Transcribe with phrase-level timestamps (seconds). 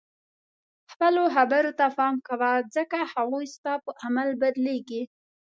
[0.91, 5.01] خپلو خبرو ته پام کوه ځکه هغوی ستا په عمل بدلیږي.